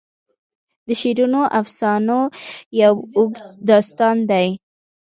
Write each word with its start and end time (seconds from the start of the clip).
د 0.87 0.87
شیرینو 0.99 1.43
افسانو 1.59 2.19
یو 2.81 2.93
اوږد 3.17 3.45
داستان 3.69 4.15
دی. 4.31 4.47